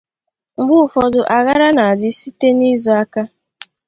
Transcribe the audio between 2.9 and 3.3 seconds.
aka